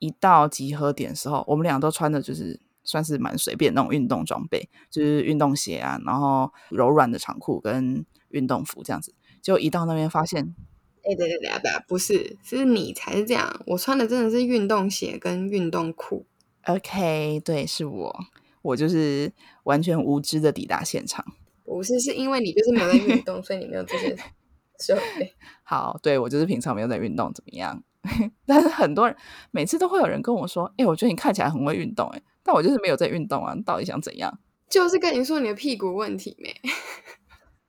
[0.00, 9.14] 一到集合点的时候，我们俩都穿的就是算是蛮随便那种运动装备，就是运动鞋啊，然后柔软的长裤跟运动服这样子。
[9.40, 10.56] 就一到那边发现，
[11.04, 13.62] 哎，对对对对，不是，是你才是这样。
[13.68, 16.26] 我穿的真的是运动鞋跟运动裤。
[16.66, 18.24] OK，对，是我，
[18.62, 19.32] 我就是
[19.64, 21.24] 完全无知的抵达现场。
[21.64, 24.16] 不是，是因为你就是没有在运动，所以你没有这些
[24.80, 25.34] 设备。
[25.62, 27.82] 好，对我就是平常没有在运动，怎么样？
[28.46, 29.16] 但是很多人
[29.50, 34.38] 每次都会有人跟我说：“哎、我觉得你看起来很会运动。”哎，但我就是没有在运动啊，你到底想怎样？
[34.68, 36.54] 就是跟你说你的屁股问题没？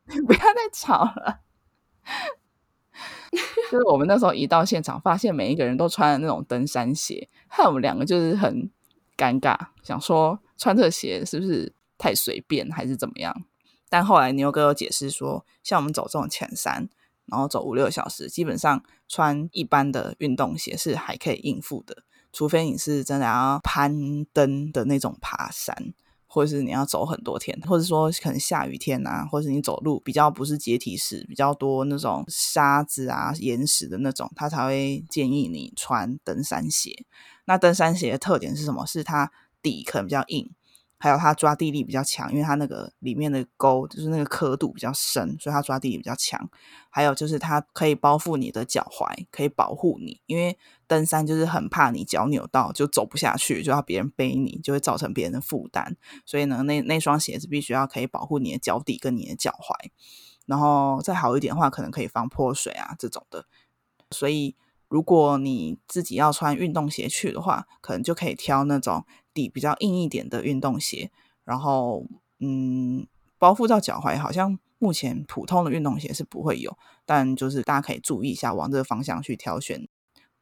[0.26, 1.42] 不要再吵了。
[3.70, 8.72] 就是我们那时候一到现场，发现每一个人都穿了那种登山鞋，害我们两个就是很
[9.18, 13.44] 尴尬，想说穿这鞋是不是太随便，还是怎么样？
[13.90, 16.88] 但后来牛哥有解释说，像我们走这种浅山，
[17.26, 25.94] 然后走五六小时，基本上穿一般的运动鞋是还可以应付的，除非你是真的要攀登的那种爬山。
[26.30, 37.06] 或者是你要走很多天，或者说可能下雨天啊，或者是你走路比较不是阶梯式，比较多那种沙子啊、岩石的那种，他才会建议你穿登山鞋。
[37.48, 38.86] 那登山鞋的特点是什么？
[38.86, 39.32] 是它
[39.62, 40.52] 底可能比较硬，
[40.98, 46.50] 还有它抓地力比较强，因为它那个里面的沟就是那个刻度比较深，所以它抓地力比较强。
[46.90, 50.58] 还有就是它可以包覆你的脚踝，可以保护你，因为
[50.88, 55.96] 登山就是很怕你脚扭到就走不下去，就要别人背你，就会造成别人的负担。
[56.26, 59.90] 所以呢，那那双鞋子必须要可以保护你的脚底跟你的脚踝，
[60.46, 63.46] 然后再好一点的话，可能可以防泼水啊这种的。
[64.12, 64.56] 所以
[64.88, 71.12] 如果你自己要穿运动鞋去的话，可能就可以挑那种底比较硬一点的运动鞋，
[71.44, 72.06] 然后
[72.40, 74.60] 嗯，包覆到脚踝好像。
[74.80, 79.88] 目前普通的运动鞋是不会有，但就是大家可以注意一下，往这个方向去挑选。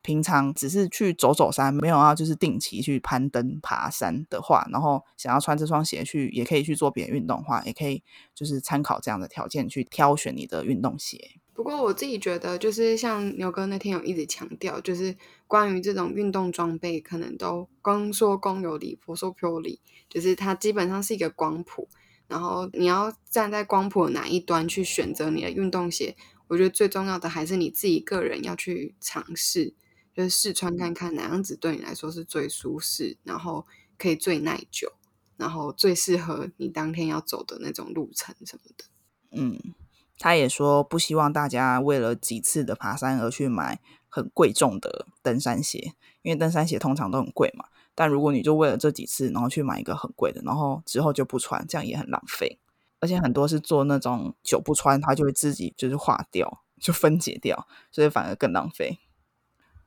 [0.01, 8.03] 平常只是去走走山，没有要就是定期去攀登爬山的话，然后想要穿这双鞋去，也可以去做别的运动话，也可以
[8.33, 11.39] 就是参考这样的条件去挑选你的运动鞋。
[11.55, 15.15] 不过我自己觉得，就是像牛哥那天有一直强调，就是
[15.47, 21.87] 关于这种运动装备，可能都公说公有理，婆说婆有理，就是它基本上是一个光谱。
[22.27, 29.73] 然后你要站在光谱的哪一端去选择你的运动鞋，我觉得最重要的还是你自己个人要去尝试，
[30.13, 33.65] 就是试穿看看哪样子对你来说是最舒适，然后
[33.97, 34.91] 可以最耐久，
[35.37, 38.85] 然后最适合你当天要走的那种路程什么的。
[39.31, 39.59] 嗯，
[40.17, 47.65] 他也说不希望大家为了几次的爬山而去买很贵重的登山鞋，因为登山鞋通常都很贵嘛。
[47.93, 52.59] 但如果你就为了这几次，然后去买一个很贵的，然后之后就不穿，这样也很浪费。
[52.99, 58.99] 而且很多是做那种久不穿，它就会自己就是化掉，就分解掉，所以反而更浪费。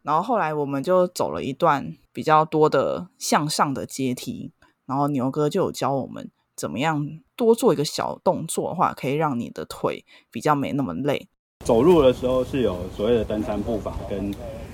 [0.03, 4.53] 然后后来我们就走了一段比较多的向上的阶梯，
[4.87, 11.29] 然后牛哥就有教我们怎么样多做一个小动作的话，可以让你的腿比较没那么累。
[11.65, 14.31] 走路的时候是有所谓的登山步伐跟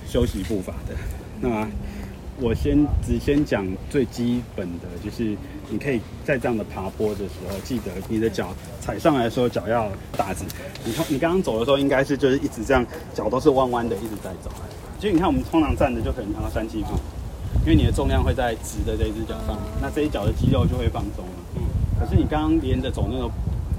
[0.09, 0.97] 休息步伐的，
[1.40, 1.68] 那。
[2.40, 5.37] 我先只先讲最基本的，就是
[5.70, 10.44] 你可以在这样的爬坡的时候，记得你的脚踩上来的时候脚要打直。
[10.85, 14.51] 你看你刚刚走的时候应该是就是一直这样，脚都是弯弯的，一直在走。
[14.99, 16.88] 其实你看我们通常站着就可能看到三七步，
[17.61, 21.43] 因为你的重量会在直的这一只脚上，那这一脚的肌肉就会放松了。
[21.94, 22.00] 嗯。
[22.00, 23.30] 可是你刚刚连着走那个，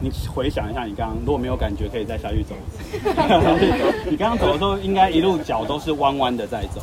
[0.01, 2.55] 你回想一下，你刚刚如果没有感觉，可以再下去走。
[4.09, 6.81] 你刚刚走的时候，应该一路脚都是弯弯的在走。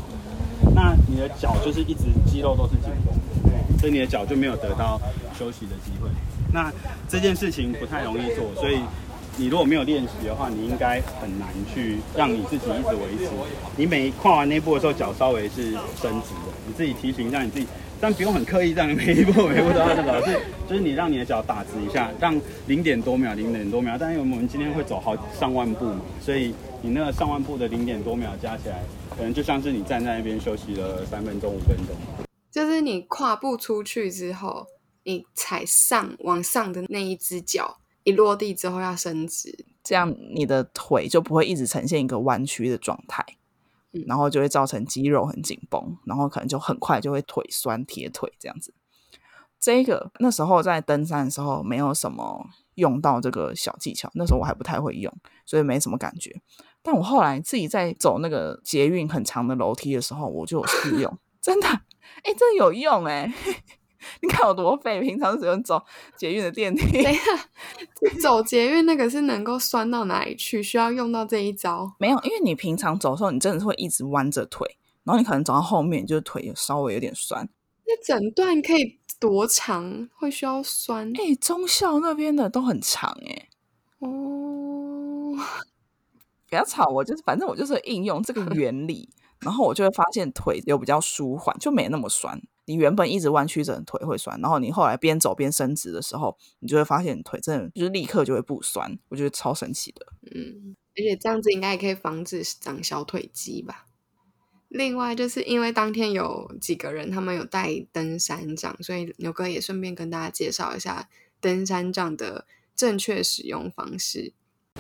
[0.75, 3.13] 那你的脚就是一直肌肉都是紧绷
[3.51, 4.99] 的，所以你的脚就没有得到
[5.39, 6.09] 休息的机会。
[6.53, 6.73] 那
[7.09, 8.79] 这件事情不太容易做，所以
[9.37, 13.31] 你如果没有练习的话，你应该很难去让你自己一直维持。
[13.77, 17.67] 你每跨完那步的时候，脚稍微是伸直的，你自己提醒一下你自己，
[18.03, 22.35] 但不用很刻意让你每一步每一步都要那个，是就是你让你的脚打直一下，让
[22.67, 23.97] 零点多秒、零点多秒。
[23.97, 28.83] 但是我们今天会走好上万步嘛，所以你那个上万步的零点多秒加起来。
[29.17, 31.95] 可能就像是你站在那边休息了三分钟、五分钟，
[32.51, 34.67] 就是你跨步出去之后，
[35.05, 43.25] 你踩上往上的那一只脚一落地之后要伸直，这样你的腿就不会一直呈现一个弯曲的状态，
[44.07, 48.75] 然后就会造成肌肉很紧绷，然后可能就很快就会腿酸、贴腿这样子。
[49.61, 55.13] 这个那时候在登山的时候没有什么用到这个小技巧，那时候我还不太会用，
[55.47, 56.41] 所以没什么感觉。
[56.83, 63.33] 但我后来自己在走那个捷运很长的楼梯的时候，我就有试用， 真的，哎，真的有用哎！
[64.21, 65.83] 你看我多废，平常只用走
[66.17, 67.03] 捷运的电梯。
[67.03, 67.23] 等一下，
[68.21, 70.63] 走捷运那个是能够酸到哪里去？
[70.63, 71.95] 需要用到这一招？
[71.99, 77.49] 没有，因为你平常走的时候，你真的是会一直弯着腿，然后你可能走到后面，就是腿稍微有点酸。
[77.87, 80.09] 那整段可以多长？
[80.15, 81.13] 会需要酸？
[81.17, 83.49] 哎，中校那边的都很长哎。
[84.01, 85.37] 哦。
[86.49, 89.09] 不要吵我，就是反正我就是应用这个原理，
[89.41, 92.39] 然后我就会发现腿有比较舒缓，就没那么酸。
[92.65, 100.07] 你原本一直弯曲着腿会酸，然后你后来边走边伸直的时候，你就会发现腿真的就是立刻就会不酸，我觉得超神奇的。
[100.35, 103.87] 嗯，而且这样子应该也可以防止长小腿肌吧。
[104.69, 114.33] 另外，就是因为当天有几个人他们有带登山杖，所以牛哥也顺便跟大家介绍一下登山杖的正确使用方式。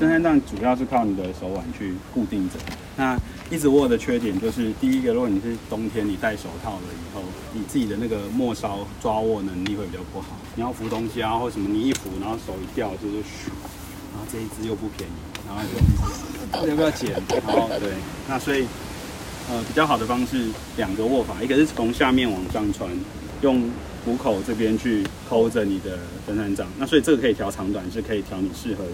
[0.02, 2.56] 登山杖主要是靠你的手腕去固定着。
[2.96, 3.16] 那
[3.52, 10.36] 一直握的缺点就是，第一个，如果你是冬天你戴手套了以后，你自己的那个末梢抓握能力会比较不好。
[10.56, 13.46] 你要扶东西啊，或什么，你一扶，然后手一掉就是咻，
[14.10, 15.12] 然后这一支又不便宜，
[15.46, 15.62] 然后
[16.64, 17.12] 就要不要剪？
[17.46, 17.92] 然后对，
[18.28, 18.66] 那所以。
[19.50, 22.88] 呃，比较好的方式，两个握法，一个是从下面往上穿，
[23.40, 23.68] 用
[24.04, 28.92] 虎口这边去抠着你的登山杖，那所以这个可以调长短，是可以调你适合的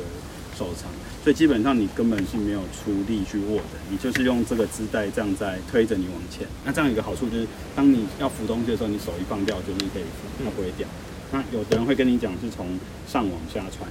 [0.58, 0.90] 手长，
[1.22, 6.44] 所以基本上你根本是没有出力去握的，你就是用这个支带这样在推着你往前。
[6.64, 10.88] 那这样一个好处就是，当你要扶东西的时候，你手一放掉就是可以扶，它不会掉。
[11.30, 12.66] 那有的人会跟你讲是从
[13.06, 13.88] 上往下穿，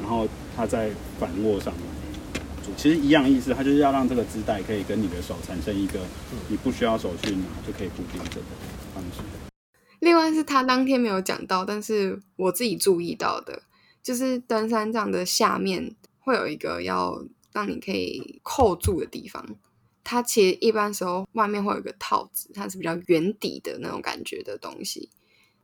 [0.00, 1.82] 然后它在反握上面。
[2.76, 5.98] 其实一样意思，它就是要让这个织带可以跟你的手产生一个
[6.48, 8.46] 你不需要手去拿就可以固定这个
[8.94, 9.20] 方式。
[9.98, 13.62] 另外是他当天没有讲到，但是我自己注意到的，
[14.02, 19.56] 就是登山杖的下面会有一个要让你可以扣住的地方。
[20.04, 25.10] 它其实一般时候外面会有一个套子，它是比较圆底的那种感觉的东西。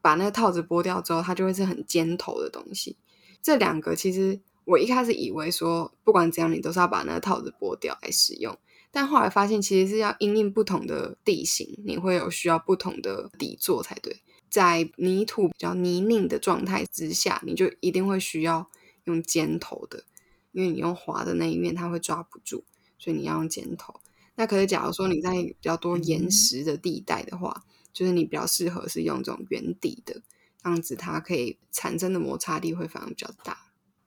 [0.01, 2.97] 把那个套子剥掉之后，它就会是很尖头的东西。
[3.43, 4.41] 这两个其实。
[4.71, 8.55] 我一开始以为说，不管怎样，你都是要把那个套子剥掉来使用。
[8.91, 14.21] 但后来发现，其实是要因应不同的地形，你会有需要不同的底座才对。
[14.51, 18.71] 在泥土比较泥泞的状态之下，你就一定会需要
[19.05, 20.05] 用尖头的，
[20.53, 22.65] 因为你用滑的那一面它会抓不住，
[22.99, 24.01] 所以你要用尖头。
[24.37, 30.23] 那可是假如说你在比较多岩石的地带的话，就是你比较适合是用这种圆底的，
[30.63, 33.59] 这样子它可以产生的摩擦力会反而比较大。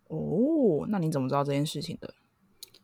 [0.08, 2.14] 哦，那你怎么知道这件事情的？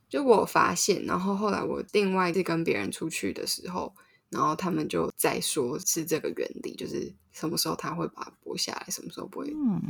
[0.10, 3.94] 就我发现，然后后来我另外是跟别人出去的时候，
[4.30, 9.54] 然后他们就在说是这个原理，就是什么时候他会把它剥下来，什么时候不会。
[9.54, 9.82] 嗯，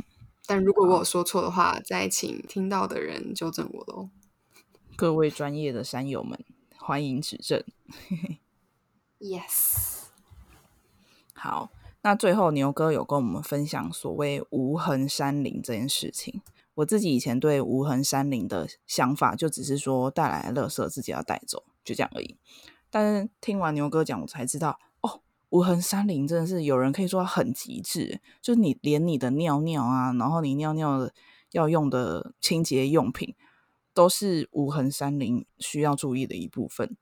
[0.46, 4.10] 但如果我有说错的话，再请听到的人纠正我喽。
[4.96, 6.44] 各位专业的山友们，
[6.76, 7.62] 欢迎指正。
[9.20, 10.04] Yes。
[11.34, 11.72] 好，
[12.02, 16.40] 那最后牛哥有跟我们分享所谓无痕山林这件事情。
[16.74, 22.36] 我自己以前对无痕山林的想法，就只是说带来垃圾自己要带走，就这样而已。
[22.90, 25.20] 但是听完牛哥讲，我才知道，哦，
[25.50, 31.12] 无痕山林真的是有人可以说很极致，就是你连你的尿尿啊，然后你尿尿的
[31.52, 33.34] 要用的清洁用品，
[33.94, 36.96] 都是无痕山林需要注意的一部分，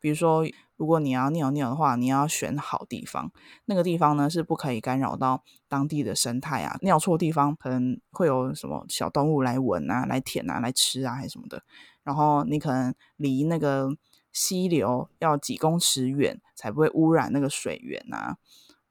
[0.00, 0.46] 比如说。
[0.78, 3.30] 如果你要尿尿的话，你要选好地方。
[3.66, 6.76] 那个地方呢是不可以干扰到当地的生态啊。
[6.80, 11.62] 尿错地方可能会有什么小动物来闻啊、来舔啊、来吃啊，还是什么的。
[12.02, 13.96] 然后你可能离那个
[14.32, 18.36] 溪流要几公尺远，才不会污染那个水源啊。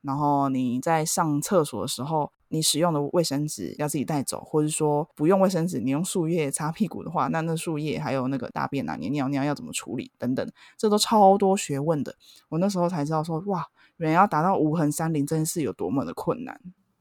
[0.02, 2.32] 然后你在上厕所的时候。
[2.54, 10.46] 你使用的卫生纸要自己带走，或者说不用卫生纸，你用树叶擦屁股的话，那那树叶还有那个大便啊，你尿尿要怎么处理等等，
[10.78, 12.14] 这都超多学问的。
[12.50, 16.60] 我那时候才知道说，哇，原来要达到无痕山林，真的是有多么的困难。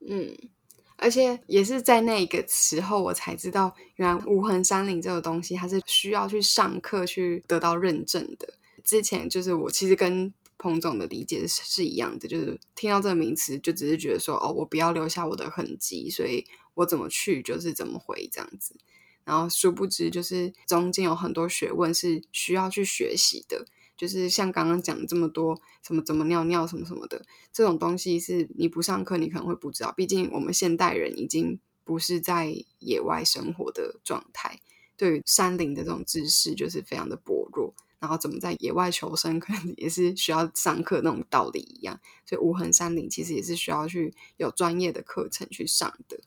[0.09, 0.33] 嗯，
[1.01, 8.55] 而且也是在那个时候，我才知道，原来无痕山林这个东西，它是需要去上课去得到认证的。
[8.85, 10.33] 之前就是我其实跟。
[10.63, 18.77] 彭总的理解是一样的，就是听到这个名词，就只是觉得说，哦，我不要留下我的痕迹，所以我怎么去就是怎么回这样子。
[19.25, 23.65] 然后殊不知，就是中间有很多学问是需要去学习的，
[24.01, 29.93] 就是像刚刚讲这么多，什么怎么尿尿什么什么的，这种东西是你不上课你可能会不知道。
[29.95, 34.59] 毕竟我们现代人已经不是在野外生活的状态，
[34.97, 37.75] 对于山林的这种知识就是非常的薄弱。
[37.99, 42.01] 然后怎么在野外求生， 可能也是需要上课那种道理一样。
[42.25, 46.19] 所以无痕山林其实也是需要去有专业的课程去上的。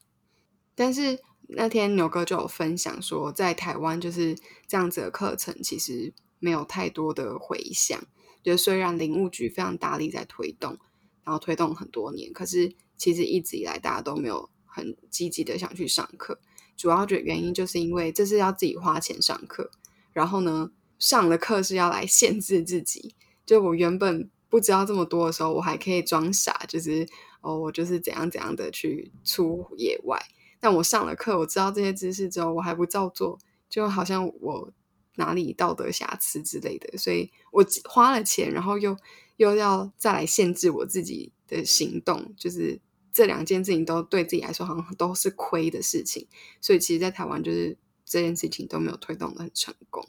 [0.75, 4.35] 但是那天牛哥就有分享说，在台湾就是
[4.67, 7.97] 这样子的课程，其实没有太多的回响。
[8.43, 10.77] 就虽然林务局非常大力在推动，
[11.23, 16.39] 然后推动很多年，可是其实一直以来大家都没有很积极的想去上课。
[16.75, 19.71] 主要的原因就是因为这是要自己花钱上课，
[20.11, 20.71] 然后呢？
[20.99, 23.13] 上了课是要来限制自己，
[23.45, 27.05] 就我原本不知道这么多的时候，我还可以装傻，就是
[27.41, 30.17] 哦，我就是怎样怎样的去出野外。
[30.61, 33.37] 但我上了课，我知道这些知识之后，我还不照做，
[33.69, 34.71] 就好像我
[35.15, 38.97] 哪里道德瑕疵之类的，所以我花了钱，然后又
[39.37, 42.79] 又要再来限制我自己的行动，就是
[43.11, 46.27] 这两件事情都对自己来说好像都是亏的事情，
[46.59, 50.03] 所以其实，在台湾就是这件事情都没有推动的很成功。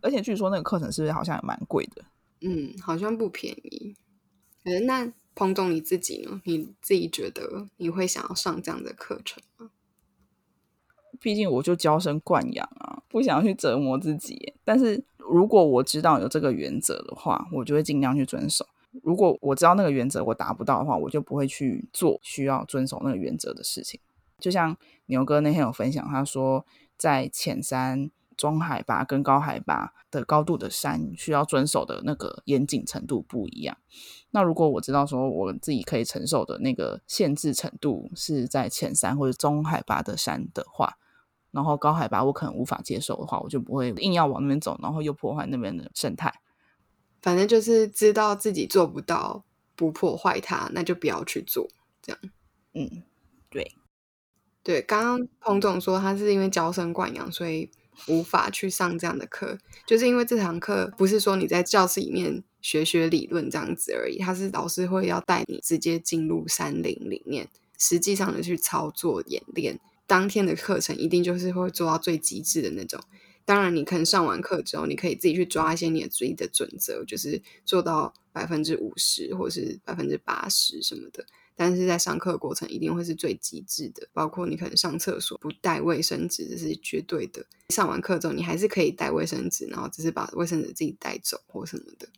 [0.00, 2.04] 而且据说那个课程是不是好像也蛮贵的？
[2.40, 3.96] 嗯，好像不便宜。
[4.64, 6.40] 呃，那彭总你自己呢？
[6.44, 9.70] 你自己觉得你会想要上这样的课程吗？
[11.20, 14.54] 毕竟我就娇生惯养啊，不想去折磨自己。
[14.64, 18.66] 但是如果我知道有这个原则的话，我就会尽量去遵守。
[19.02, 24.00] 如果我知道那个原则我达不到的话，我就不会去做需要遵守那个原则的事情。
[24.38, 26.64] 就像牛哥那天有分享，他说
[26.96, 33.76] 在浅山、中海拔跟高海拔的高度的山，需要遵守的那个严谨程度不一样。
[34.30, 40.98] 那如果我知道说我自己可以承受的那个限制程度是在浅山或者中海拔的山的话，
[41.56, 46.32] 然后高海拔我可能无法接受的话，我就不会硬要往那边走，然后又破坏那边的生态。
[47.22, 49.42] 反正就是知道自己做不到，
[49.74, 51.66] 不破坏它，那就不要去做。
[52.02, 52.20] 这样，
[52.74, 53.02] 嗯，
[53.48, 53.72] 对，
[54.62, 54.82] 对。
[54.82, 57.70] 刚刚彭总说他是因为娇生惯养，所以
[58.06, 67.48] 无法去上这样的课，就是因为这堂课不是说你在教室里面学学理论这样子而已，他是老师会要带你直接进入山林里面，
[67.78, 69.80] 实际上的去操作演练。
[70.06, 73.00] 当天的课程一定就是会做到最极致的那种。
[73.44, 81.24] 当然，你可能上完课之后，你可以自己去抓一些你的自己的准则，就是做到百分之五十或是百分之八十什么的。
[81.54, 87.46] 但是在上课过程一定会是最极致的，包括你可能上厕所不带卫生纸，这是绝对的。
[87.68, 92.08] 上完课之后，你还是可以带卫生纸，然后只是把卫生纸自己带走或什么的。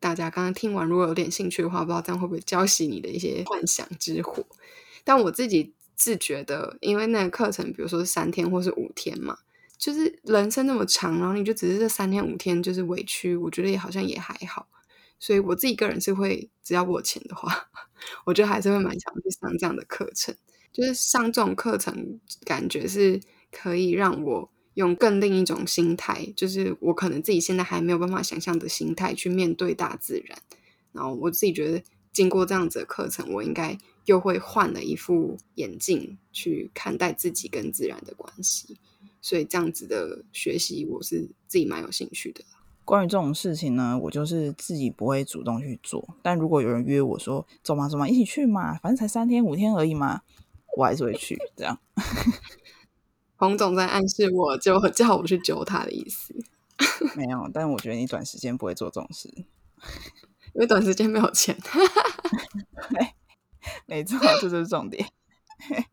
[0.00, 4.46] 大家刚刚听完，如果有点兴趣的话，不知道这样会不会浇熄你的一些幻想之火？
[5.04, 5.74] 但我自己。
[5.98, 9.36] 自觉的，因为那个课程，比如说是三天或是五天嘛，
[9.76, 14.68] 就是人生那么长，然后你就只是这三天五天就是委屈，我觉得也好像也还好。
[15.18, 17.68] 所以我自己个人是会，只要我钱的话，
[18.24, 20.34] 我觉得还是会蛮想去上这样的课程。
[20.72, 23.20] 就是上这种课程，感觉是
[23.50, 30.38] 可以让我用更另一种心态，就是我可能自己现在还没有办法想象的心态去面对大自然。
[30.92, 31.82] 然后我自己觉得，
[32.12, 33.76] 经过这样子的课程，我应该。
[34.08, 38.78] 又会换了一副眼镜去看待自己跟自然的关系，
[39.20, 42.42] 所以这样子的学习我是自己蛮有兴趣的。
[42.86, 50.22] 关于这种事情呢，我就是自己不会主动去做，但如果有人约我说走嘛走嘛一起去嘛，反正才三天五天而已嘛，
[50.74, 51.38] 我还是会去。
[51.54, 51.78] 这样，
[53.36, 56.34] 洪总在暗示我就叫我去揪他的意思。
[57.14, 59.28] 没有，但我觉得你短时间不会做这种事，
[60.54, 61.54] 因为短时间没有钱。
[63.86, 65.06] 没错，这就是重点。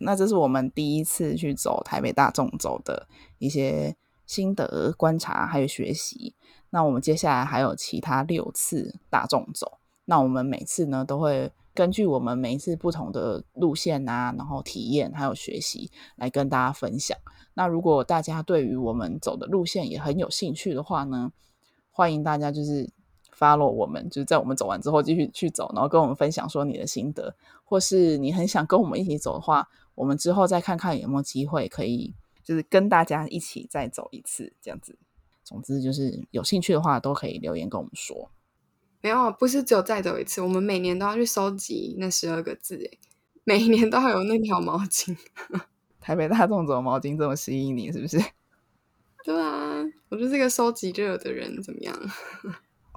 [0.00, 3.96] 那这是我们第一次去走台北大众走的一些
[4.26, 6.36] 心得观察，还有学习。
[6.70, 9.78] 那我们接下来还有其他六次大众走。
[10.04, 17.18] 那我们每次呢，都会根据我们每一次不同的路线啊，然后体验还有学习来跟大家分享。
[17.54, 21.32] 那如果大家对于我们走的路线也很有兴趣的话呢，
[21.90, 22.88] 欢迎大家就是。
[23.38, 27.34] Follow 我们，就是在我们走完之后继续去走，然后跟我们分享说你的心得，
[27.64, 34.98] 或是你很想跟我们一起走的话，我们之后再看看有没有机会可以，就是跟大家一起再走一次这样子。
[35.44, 38.30] 总之就是有兴趣的话，都可以留言跟我们说。
[39.00, 42.98] 没有，不是只有再走一次，我们每年都要去收集那十二个字，诶，
[43.44, 45.16] 每一年都要有那条毛巾。
[46.00, 48.18] 台北大众走毛巾这么吸引你，是不是？
[49.24, 51.94] 对啊，我就是个收集热的人，怎么样？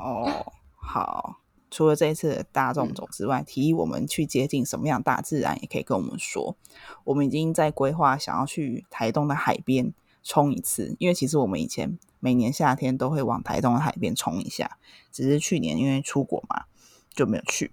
[0.02, 1.38] 哦，好。
[1.74, 6.58] 除了这一次大众走之外，提议我们去接近什么样大自然，也可以跟我们说。
[7.06, 14.78] 我们已经在规划想要去台东的海边冲一次，因为其实我们以前每年夏天都会往台东的海边冲一下，
[15.14, 16.66] 只是去年因为出国嘛
[17.10, 17.72] 就没有去，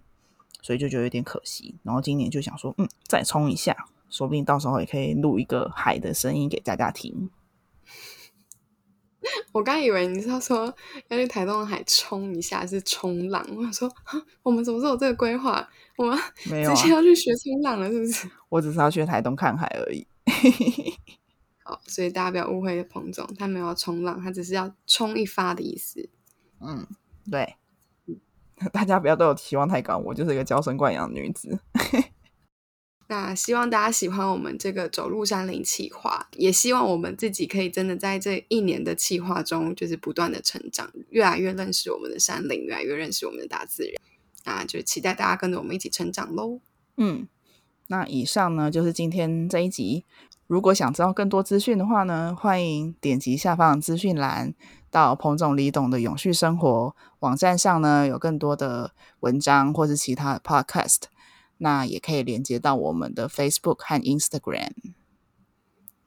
[0.62, 1.74] 所以就觉得有点可惜。
[1.82, 7.28] 然后今年就想说，嗯，再冲一下，说不定到时候也可以录一个海的声音给大家听。
[9.52, 10.72] 我刚以为你是要说
[11.08, 13.44] 要去台东海冲一下，是冲浪。
[13.56, 13.92] 我想说，
[14.42, 15.68] 我们什么时候有这个规划？
[15.96, 18.30] 我们没有直接要去学冲浪了，是不是？
[18.48, 20.06] 我只是要去台东看海而已。
[21.64, 26.08] 好，所以大家不要误会彭总，他没有要冲浪，他只是要冲一发的意思。
[26.60, 26.86] 嗯，
[27.30, 27.56] 对。
[28.72, 31.60] 大家不要对我期望太高，我就是一个娇生惯养的女子。
[33.10, 43.94] 那希望大家喜欢我们这个走入山林企划，也希望我们自己可以真的在这一年的企划中，就是不断的成长，越来越认识我们的山林，越来越认识我们的大自然。
[44.44, 46.60] 那就期待大家跟着我们一起成长喽。
[46.98, 47.26] 嗯，
[47.86, 50.04] 那以上呢就是今天这一集
[50.46, 54.52] 如果想知道更多资讯的话呢，欢迎点击下方资讯栏，
[54.90, 61.04] 到彭总李董的永续生活网站上呢，有更多的文章或是其他的 podcast。
[61.58, 64.72] 那也可以连接到我们的 Facebook 和 Instagram。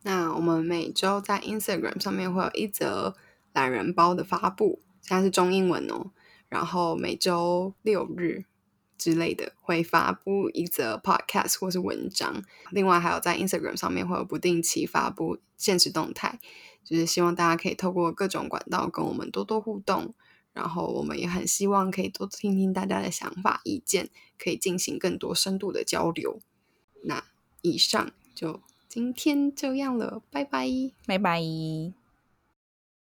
[0.03, 3.15] 那我们每周在 Instagram 上面会有一则
[3.53, 6.11] 懒人包的发布，现在是中英文哦。
[6.49, 8.45] 然后每周六日
[8.97, 12.43] 之类的会发布一则 podcast 或是文章。
[12.71, 16.39] 另外还有在 Instagram 上面会有不定期发布现实动态，
[16.83, 20.13] 就是希望大家可以透过各种管道跟我们多多互动。
[20.53, 26.39] 然后我们也很希望可以多听听大家的想法、意见，可以进行更多深度的交流。
[27.03, 27.23] 那
[27.61, 30.67] 以上就今天这样了，拜拜，
[31.05, 32.00] 拜拜。